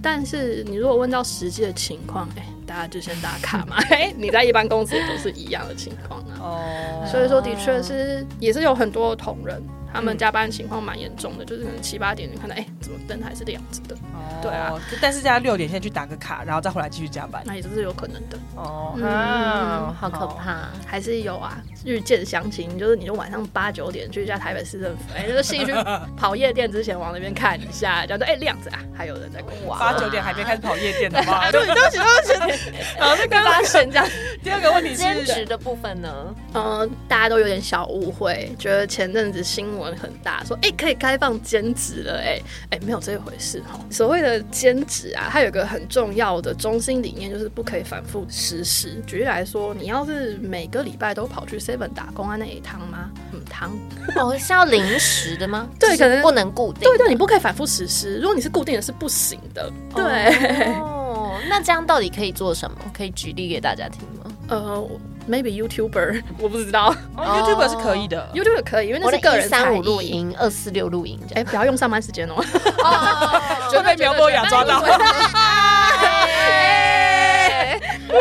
[0.08, 6.38] 但是你如果问到实际的情况，哎、大家就先打卡嘛， 哎，你在一般公司也都是一样的情况啊。
[6.40, 9.60] 哦，所以说，的确是也是有很多同仁，
[9.92, 13.96] 他们加班情况蛮严重的，就是可能七八点，你看到哎、怎么灯还是亮着的，
[14.42, 17.42] 对啊哦，但是在六点先去打个卡，然后再回来继续加班。
[17.46, 18.38] 那也是有可能的。
[18.54, 20.26] 哦，嗯啊好可。
[20.26, 20.68] 怕！
[20.86, 25.72] 还是有啊，日渐详情，就是你就晚上八九点去一下台北市政府，哎、那个兴趣
[26.16, 29.78] 跑夜店之前往那边看一下，叫做哎亮着啊，还有人在逛哇。
[29.78, 31.48] 八九点还没开始跑夜店的吗？
[31.52, 32.70] 对，对不起，对不起。
[32.98, 34.06] 然后就跟发生这样，
[34.42, 36.34] 第二个问题是，兼职的部分呢？
[36.52, 43.78] 呃，大家都有点小误会，觉得前阵子新闻很大，说哎、可以开放兼职了、哎哎没有这一回事哈。
[43.90, 49.02] 所谓的兼职啊，它有个很重要的中心理念，就是不可以反复实施。
[49.06, 53.10] 举例来说，你要是每个礼拜都跑去 Seven 打工啊，那一趟吗？
[53.32, 53.76] 嗯，汤。
[54.16, 55.68] 哦，是要临时的吗？
[55.78, 56.82] 对可能就是不能固定。
[56.82, 58.18] 对对，你不可以反复实施。
[58.18, 59.70] 如果你是固定的，是不行的。
[59.94, 62.76] 对，哦，那这样到底可以做什么？
[62.96, 64.15] 可以举例给大家听吗？
[64.48, 64.88] 呃
[65.28, 72.36] ，maybe YouTuber， 我不知道、哦、，YouTuber 是可以的、，YouTuber 可以，因为那是个人三五录音，二四六录音，哎、不要用上班时间哦，
[73.72, 74.80] 就被苗博雅抓到，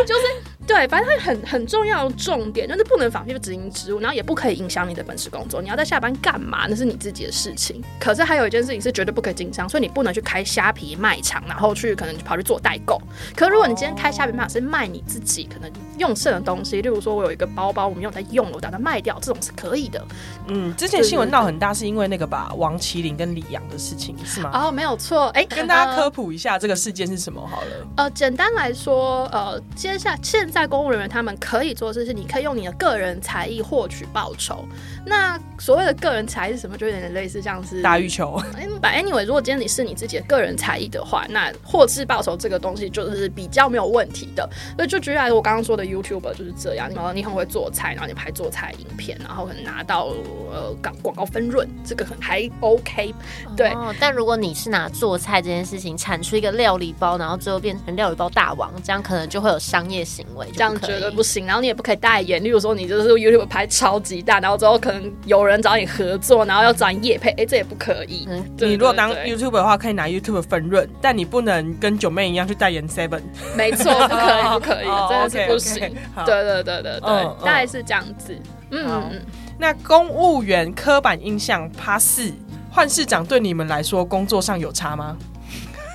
[0.05, 0.44] 就是。
[0.67, 5.62] 对，反正它很很重要的重点就是不能仿就执行职务，然后也不可以影响你的本职工作。
[5.62, 6.65] 你要在下班干嘛？
[6.67, 7.84] 那是你自己的事情。
[7.99, 12.99] 可是还有一件事情是绝对不可以经商，所以你不能去开虾皮卖场，然后去可能跑去做代购。
[13.36, 20.04] 可如果你今天开虾皮卖场是卖你自己可能用剩的东西，例如说我有一个包包，我没有在用了，我打算卖掉，这种是可以的。
[20.47, 24.49] 嗯，之前新闻闹很大，是因为那个吧，王麒麟跟李阳的事情是吗？
[24.54, 25.28] 哦，没有错。
[25.28, 27.88] 哎，跟大家科普一下这个事件是什么好了。
[27.97, 31.35] 呃，简单来说，呃，接下现在公务人员他们。
[31.37, 34.65] 可以做的是，你可以用你的个人才艺获取报酬。
[35.05, 36.77] 那所谓的个人才是什么？
[36.77, 38.41] 就有点类似像是打羽球。
[38.81, 44.49] 哎，anyway，如果今天你是你自己的个人才艺的话，那获知报酬这个东西就是比较没有问题的。
[44.77, 46.89] 所以就举例来说，我刚刚说的 YouTuber 就是这样。
[46.95, 50.07] 然后你很会做菜，然后你拍做菜影片，然后可能拿到
[50.51, 53.13] 呃广广告分润，这个很还 OK。
[53.55, 53.69] 对。
[53.69, 61.45] 哦但如果你是拿做菜这件事情产出一个料理包，然后最后变成料理包大王，这样可能就会有商业行为，这样绝对不行。
[61.45, 68.27] 然后你也不可以代言，例如说你就是 YouTube 拍超级大，然后之后可能有人找你合作，然后要找你夜配，哎，这也不可以。
[68.58, 73.21] 你如果当 YouTube 的话，可以拿 YouTube 分润，但你不能跟九妹一样去代言 Seven。
[73.55, 75.95] 没错，不可以，不可以， 真的是不行。
[76.25, 78.36] 对对对对对，大概是这样子。
[78.71, 79.21] 嗯，
[79.58, 82.31] 那公务员刻板印象趴四，
[82.71, 85.15] 换市长对你们来说工作上有差吗？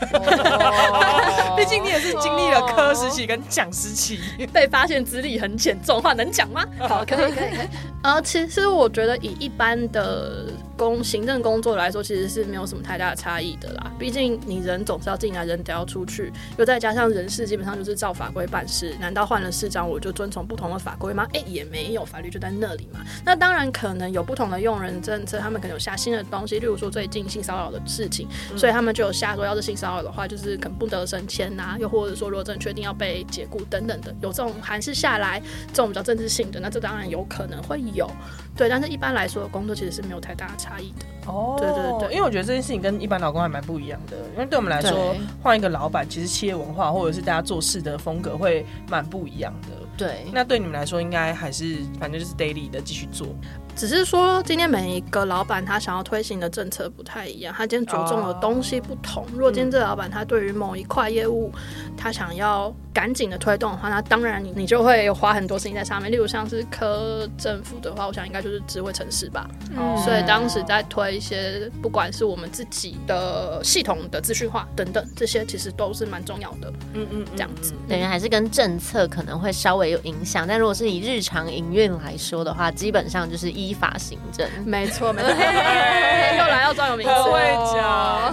[1.57, 4.19] 毕竟你也是经历了科时期跟讲时期，
[4.53, 6.65] 被发现资历很浅，这种话能讲吗？
[6.79, 7.69] 好，可以，可以，可以。
[8.03, 10.47] 呃，其实我觉得以一般的。
[10.81, 13.93] 工行政工作来说，其实是没有什么太大的差异的啦。
[13.99, 18.97] 毕竟你人总是要进来，人得要出去，又再加上人事基本上就是照法规办事。
[18.99, 21.29] 难道换了市长我就遵从不同的法规吗？
[21.35, 23.01] 哎，也没有，法律就在那里嘛。
[23.27, 35.43] 那当然可能有不同的用人政策，他们可能有下新的东西，例如说最近性骚扰的事情，所以他们就有下说，要是性骚扰的话，就是可能不得升迁呐，又或者说如果真的确定要被解雇等等的，有这种函释下来，
[35.75, 38.11] 这种比较政治性的，那这当然有可能会有。
[38.57, 41.07] 对，但是一般来说，工作其实是没有太大的差异的。
[41.27, 44.17] 哦，对对对，因为我觉得这件事情跟一般老公还蛮不一样的。
[44.35, 49.69] 因为对我们来说，换一个老板，其实企业文化或者是大家做事的风格会蛮不一样的。
[49.97, 53.29] 对，那对你们来说，应该还是反正就是 daily 的继续做。
[53.77, 59.27] 只是说，今天每一个老板他想要推行的政策不太一样，他今天着重的东西不同。
[59.33, 61.51] 如果今天这个老板他对于某一块业务，
[61.97, 66.13] 他想要赶紧的推动的话，那当然你你就会花很多事情在上面。
[66.13, 69.49] 例如像是科政府的话，我想应该就是智慧城市吧。
[69.77, 76.73] 嗯所以当时在推一些，不管是我们自己的系统的资讯化等等，这些其实都是蛮重要的。
[76.95, 80.47] 嗯嗯，这样子等于还是跟政策可能会稍微有影响。
[80.47, 84.49] 但如果是以日常营运来说的话，基本上就是依法行政。
[84.65, 87.13] 没错没错，又来要专有名词，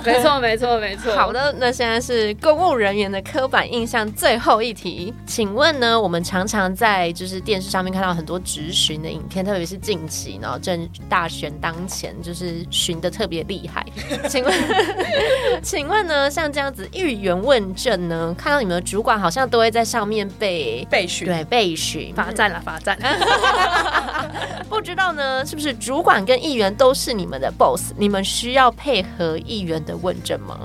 [0.05, 1.15] 没错没错没错。
[1.15, 5.99] 好的，那现在是公务人员的刻板印象最后一题，请问呢？
[5.99, 13.85] 我们常常在就是电视上面看到很多直询的影片，特别是近期呢，正大选当前，就是询的特别厉害。
[14.29, 14.53] 请问，
[15.61, 16.29] 请问呢？
[16.29, 22.97] 像这样子议员问政呢，看到你们的主管好像都会在上面被被询，对，被询罚站了，罚站。
[24.69, 27.91] 不知道呢，是不是主管跟议员都是你们的 boss？
[27.97, 30.57] 你们需要配合议员的问政吗？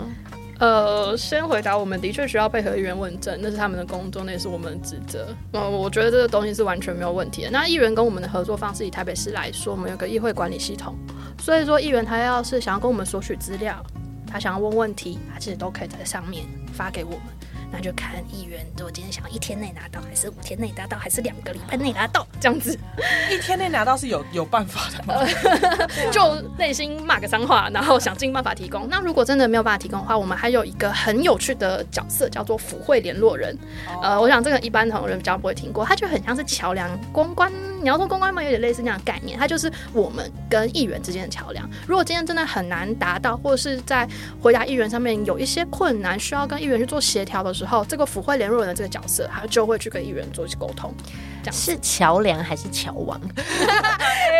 [0.60, 5.26] 呃，先回答，我们的确需要配合议员问政，那是他们的工作，那也是我们的职责。
[5.50, 7.50] 呃，我觉得这个东西是完全没有问题的。
[7.50, 10.94] 那议员跟我们的合作方式，以台北市来说，我们有个议会管理系统，
[11.40, 13.74] 所以说议员他要是想要跟我们索取资料，
[14.24, 17.20] 他想要问问题，他其实都可以在上面发给我们。
[17.72, 22.78] 那就看议员，如果今天想要一天内拿到，还是五天内拿到，还是两个礼拜内拿到，这样子。
[23.30, 25.26] 一天内拿到是有有办法的吗？
[26.12, 28.86] 就内心骂个脏话，然后想尽办法提供。
[28.90, 33.56] 那如果真的没有办法提供的话，我们还有一个很有趣的角色，叫做府会联络人。
[34.02, 37.50] 呃，我想这个一般同仁比较不会听过，他就很像是桥梁公关。
[37.82, 41.68] 你要说公关嘛，有点类似那样的概念，它就是我们跟议员之间的桥梁。
[41.86, 44.08] 如果今天真的很难达到，或者是在
[44.40, 50.94] 回答议员上面有一些困难，需要跟议员去做协调的时候，这个府会联络人的这个角色，他就会去跟议员做沟通。
[51.50, 53.20] 是桥梁还是桥王？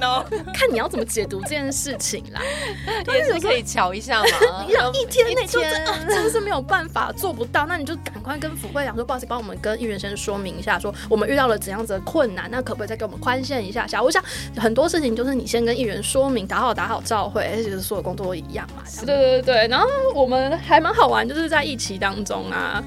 [0.00, 2.40] 人哦， 看你要怎么解读这件事情啦。
[3.12, 4.28] 也是可以瞧一下嘛。
[4.68, 14.02] 要一天内就真的是没有办法做不到，那你就赶快跟府会讲说，不好意思，帮我们跟议员先说明一下，说我们遇到了怎样子的困难，那可不可以再给我们宽限一下下？
[14.02, 14.22] 我想
[14.56, 18.82] 很多事情就是你先跟议员说明，打好打好照会，其实所有工作都一样嘛。
[19.04, 22.82] 对对对对，然后我们还蛮好玩，就是在疫情当中啊。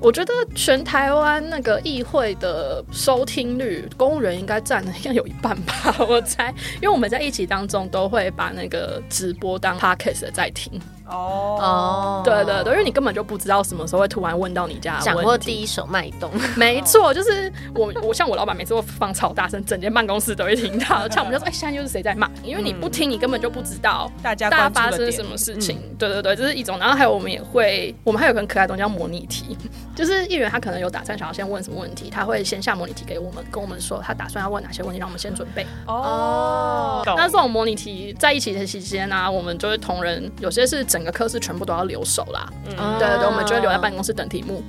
[0.00, 10.80] 我觉得全台湾那个议会的收听率，公务员应该占了应该有一半吧， 我猜，因为我们在一起当中都会把那个直播当 podcast 在听。
[11.10, 16.30] 哦，对对对，因为你根本就不知道什么时候会突然问到你家，掌握第一手脉动。
[16.54, 21.08] 没错，就是我我像我老板每次会放超大声，整间办公室都会听到。
[21.08, 22.30] 像我们就说，哎，现在又是谁在骂？
[22.44, 25.80] 因为你不听，你根本就不知道大家大家发生什么事情。
[25.98, 26.78] 对对对，这是一种。
[26.78, 29.56] 然后还有我们也会，我们还有个很可爱的东西叫模拟题，
[29.98, 35.66] 就是议员他可能有打算想要先问什么问题，他会先下模拟题给我们，跟我们说他打算要问哪些问题，让我们先准备。
[35.86, 42.48] 哦，那这种模拟题在一起的期间呢，我们就会同仁有些是整个科室全部都要留守啦。
[42.66, 44.62] 嗯，对对对，我们就会留在办公室等题目。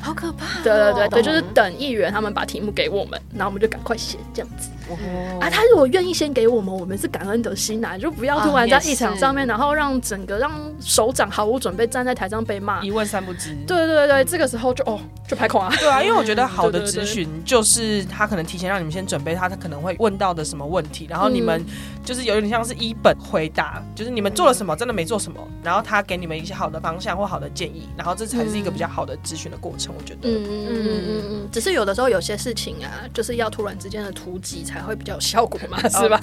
[0.00, 0.62] 好可怕！
[0.62, 4.70] 对对对对，就是等议员他们把题目给我们，然后我们就赶快写这样子。
[4.88, 13.54] 哦啊，他如果愿意先给我们，我们是感恩的心啊，就不要突然在议场上面，然后让整个让首长毫无准备站在台上被骂，一问三不知。
[13.66, 14.98] 对对对这个时候就哦，
[15.28, 15.72] 就拍空啊。
[15.78, 21.64] 对啊，因为我觉得好的 咨询就是他可能提前让你们先准备他他可能会问到的什么问题，然后你们
[22.04, 29.89] 就是有点像是一本回答，就是你们做了什么，真的没做什么，然后他给你们一些好的方向或好的建议，然后这才是一个比较好的咨询的过程。
[29.96, 35.58] 我觉得，嗯嗯嗯嗯嗯，只是有的时候有些事情啊，就是要突然之间的突击才会比较有效果。
[35.70, 36.20] 嘛，是吧？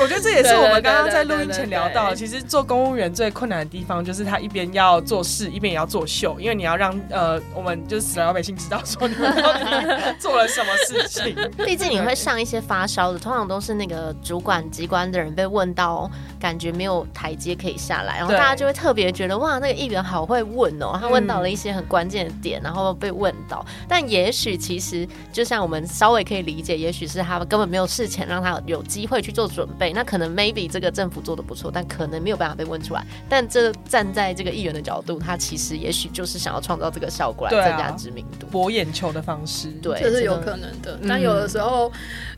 [0.00, 9.64] 我觉得这也是我们刚刚在录音前聊到，其实做公务员最困难的地方就是他一边要做事，一边也要作秀，因为你要让呃我们就是死老百姓知道说你们到底
[10.20, 11.34] 做了什么事情。
[11.64, 16.08] 毕竟你会上一些发烧的，通常都是那个主管机关的人被问到，
[16.38, 23.66] 感觉没有台阶可以下来，然后大家就会特别觉得哇，那个议员好会问哦，他问到了一些很关键的点，然后被问到。
[23.88, 28.76] 但也许其实就像我们稍微可以理解，也许是他们根本没有事前让他有。
[28.76, 33.02] 有机会去做准备，那可能 maybe 这个政府做的不错，但可能没有办法被问出来。
[33.26, 39.70] 但这站在这个议员的角度，他其实也许就是想要创造这个效果来增加知名度、博眼球的方式。
[39.82, 41.00] 对，这是有可能的。
[41.08, 41.90] 但有的时候，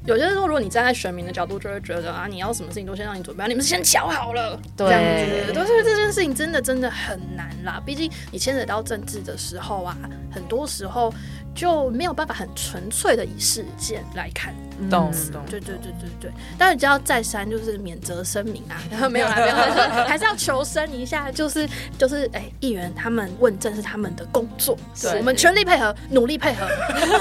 [0.06, 4.60] 有些时候如果你站在选民的角度，就会觉得啊，你要什么事情都先让你准备，你们先瞧好了。
[4.76, 5.00] 这样
[5.46, 7.82] 子，都是这件事情真的真的很难啦。
[7.84, 9.96] 毕竟你牵扯到政治的时候啊，
[10.30, 11.12] 很多时候
[11.54, 14.54] 就没有办法很纯粹的以事件来看。
[14.90, 21.68] 懂懂，对对对对对，但是只要再三就是免责声明啊，然 后没有啦， 没有，还是要求生一下，就是
[21.98, 24.76] 就是，哎，议员他们问政是他们的工作，
[25.18, 26.66] 我们全力配合，努力配合，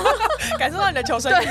[0.59, 1.45] 感受到你的求生欲，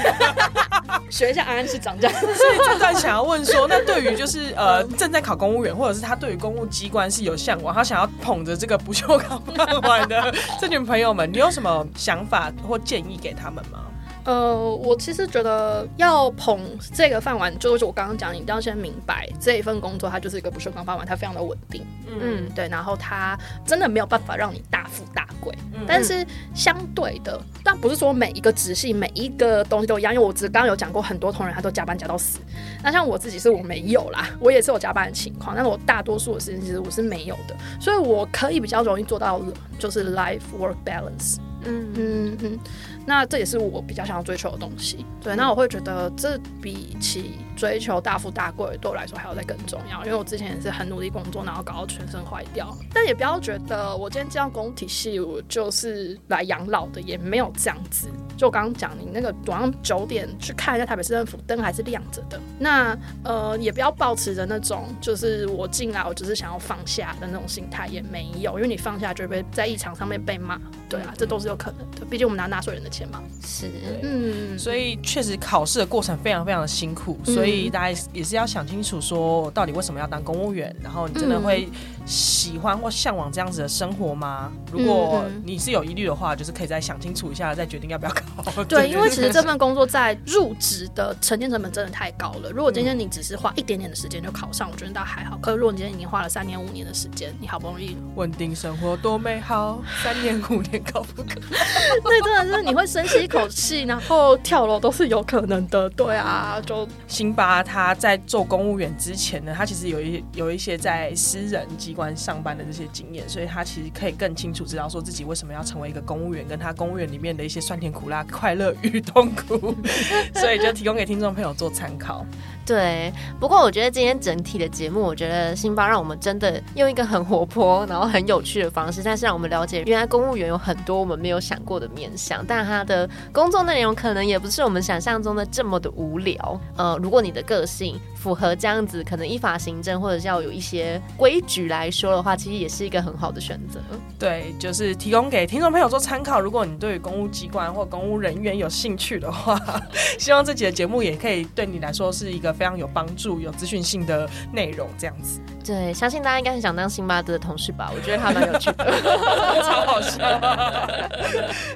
[1.11, 2.21] 学一下安安市长这样。
[2.21, 13.81] 所以正在想要问说，那对于就是呃正在考公务员，或者是他对于公务机关是有向往，他想要捧着这个不锈钢饭碗的这群朋友们，你有什么想法或建议给他们吗？
[14.27, 16.61] 呃，我其实觉得要捧
[16.93, 21.87] 这个饭碗，就是我刚刚讲，你一定要先明白这一份工作，它就是一个不锈钢饭碗，它非常的稳定。
[22.09, 25.55] 嗯，对，然后它真的没有办法让你大富大贵。
[25.87, 32.41] 但是相对的，但不是说每一个直系每一个东西都一样，因为我只刚刚有讲过，很多同仁他都加班加到死。
[32.83, 39.41] 那像我自己是我没有啦，我也是有加班的情况，但是我大多数的时间其实我是没有的，所以我可以比较容易做到
[39.79, 41.37] 就是 life work balance。
[41.67, 42.59] 嗯嗯嗯。
[43.07, 45.37] 那这也是我比较想要追求的东西，对。
[45.37, 50.05] 那我会觉得这比起追求大富大贵，对我来说还要再更重要。
[50.05, 52.77] 因为我之前也是很努力工作，然后搞到全身坏掉。
[52.93, 58.09] 但也不要觉得我今天进到公体系，我就是来养老的，也没有这样子。
[58.37, 62.39] 就我刚刚讲，你那个晚上九点去看一下台北市政府灯还是亮着的。
[62.59, 68.57] 那呃，也不要抱持着那种就是我进来我只是想要放下的那种心态，也没有。
[68.57, 72.05] 因为你放下就会在议场上面被骂，对啊，这都是有可能的。
[72.11, 72.97] 毕竟我们拿纳税人的钱。
[72.97, 73.71] 钱嘛，是，
[74.03, 81.68] 嗯，所以确实考试的过程非常非常的辛苦，所以大家也是要想清楚，说到底为什么要当公务员，然后你真的会
[82.07, 84.51] 喜欢或向往这样子的生活吗？
[84.73, 88.65] 如果你是有疑虑的话，就是可以再想清楚一下，再决定要不要考。
[88.65, 92.51] 对，因为 其实这份工作在入职的沉淀成本真的太高了。
[92.51, 95.39] 如果今天你只是花一点点的时间就考上，我觉得倒还好。
[95.43, 101.41] 可是如果你今天已经花了三年五年的时间，你好不容易稳定生活多美好，三年五年考不可，
[102.03, 102.87] 那真的是你会。
[102.87, 105.91] 深吸一口气，然后跳楼都是有可能的。
[105.91, 119.74] 对啊，就辛巴他在做公务员之前呢，他其实有一有一些在私人机关上班的这些经验，所以他其实可以更清楚知道说自己为什么要成为一个公务员，跟他公务员里面的一些酸甜苦辣、快乐与痛苦，
[120.36, 122.24] 所以就提供给听众朋友做参考。
[122.66, 136.61] 对，不过我觉得今天整体的节目，我觉得辛巴让我们真的用一个很活泼，然后很有趣的方式，但是让我们了解原来公务员有很多我们没有想过的面向，但他的工作内容可能也不是我们想象中的这么的无聊。
[136.76, 137.99] 呃，如果你的个性。
[138.27, 143.79] 符合这样子，可能依法行政或者是要有一些规矩来说的话，其实也是一个很好的选择。
[144.18, 146.41] 对，就是提供给听众朋友做参考。
[146.41, 149.57] 如果你对公务机关或公务人员有兴趣的话，
[150.18, 154.89] 希望这集的节目也可以对你来说是一个非常有帮助、有资讯性的内容。
[154.99, 157.93] 这样子，对，相信大家应该很想当辛巴德的同事吧？
[157.95, 158.85] 我觉得他蛮有趣的，
[159.62, 160.18] 超好笑。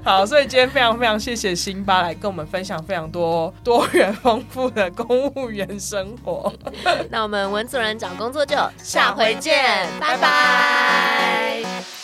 [0.02, 6.39] 好，所以今天非常非常谢谢辛巴来跟我们分享非常多多元丰富的公务员生活。
[7.10, 11.99] 那我们文组人找工作就下回见拜拜。